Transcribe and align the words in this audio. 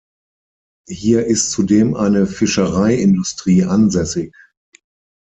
Hier 0.89 1.27
ist 1.27 1.51
zudem 1.51 1.93
eine 1.93 2.25
Fischereiindustrie 2.25 3.65
ansässig. 3.65 4.33